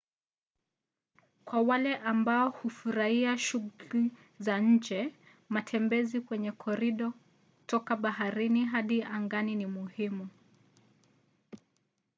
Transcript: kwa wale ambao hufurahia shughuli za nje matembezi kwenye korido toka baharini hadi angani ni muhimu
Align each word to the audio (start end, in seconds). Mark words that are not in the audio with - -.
kwa 1.45 1.61
wale 1.61 1.97
ambao 1.97 2.49
hufurahia 2.49 3.37
shughuli 3.37 4.11
za 4.39 4.59
nje 4.59 5.13
matembezi 5.49 6.21
kwenye 6.21 6.51
korido 6.51 7.13
toka 7.67 7.95
baharini 7.95 8.65
hadi 8.65 9.03
angani 9.03 9.55
ni 9.55 9.65
muhimu 9.65 10.27